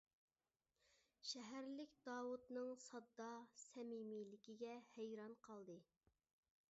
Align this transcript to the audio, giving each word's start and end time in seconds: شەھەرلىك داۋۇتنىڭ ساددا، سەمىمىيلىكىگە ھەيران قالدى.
شەھەرلىك 1.31 1.93
داۋۇتنىڭ 2.09 2.73
ساددا، 2.85 3.29
سەمىمىيلىكىگە 3.65 4.73
ھەيران 4.97 5.37
قالدى. 5.51 5.81